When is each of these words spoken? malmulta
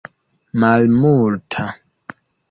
malmulta 0.59 1.65